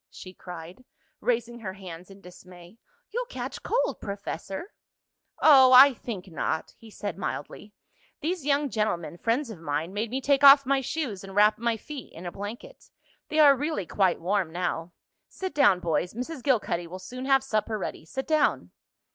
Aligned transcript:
she 0.09 0.33
cried, 0.33 0.83
raising 1.19 1.59
her 1.59 1.73
hands 1.73 2.09
in 2.09 2.21
dismay. 2.21 2.79
"You'll 3.11 3.27
catch 3.27 3.61
cold, 3.61 4.01
Professor." 4.01 4.73
"Oh, 5.39 5.73
I 5.73 5.93
think 5.93 6.25
not," 6.29 6.73
he 6.75 6.89
said 6.89 7.19
mildly. 7.19 7.75
"These 8.19 8.43
young 8.43 8.71
gentlemen, 8.71 9.19
friends 9.19 9.51
of 9.51 9.59
mine, 9.59 9.93
made 9.93 10.09
me 10.09 10.19
take 10.19 10.43
off 10.43 10.65
my 10.65 10.81
shoes 10.81 11.23
and 11.23 11.35
wrap 11.35 11.59
my 11.59 11.77
feet 11.77 12.11
in 12.13 12.25
a 12.25 12.31
blanket. 12.31 12.89
They 13.29 13.37
are 13.37 13.55
really 13.55 13.85
quite 13.85 14.19
warm 14.19 14.51
now. 14.51 14.91
Sit 15.27 15.53
down, 15.53 15.79
boys. 15.81 16.15
Mrs. 16.15 16.41
Gilcuddy 16.41 16.87
will 16.87 16.97
soon 16.97 17.25
have 17.25 17.43
supper 17.43 17.77
ready. 17.77 18.03
Sit 18.03 18.25
down." 18.25 18.71